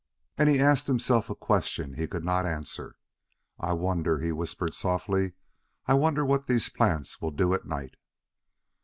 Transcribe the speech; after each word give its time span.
And 0.35 0.49
he 0.49 0.59
asked 0.59 0.87
himself 0.87 1.29
a 1.29 1.35
question 1.35 1.93
he 1.93 2.07
could 2.07 2.23
not 2.25 2.43
answer: 2.47 2.95
"I 3.59 3.73
wonder," 3.73 4.17
he 4.17 4.31
whispered 4.31 4.73
softly," 4.73 5.33
I 5.87 5.93
wonder 5.93 6.25
what 6.25 6.47
these 6.47 6.69
plants 6.69 7.21
will 7.21 7.29
do 7.29 7.53
at 7.53 7.65
night!" 7.67 7.93